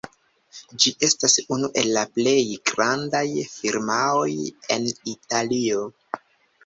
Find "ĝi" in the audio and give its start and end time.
0.83-0.91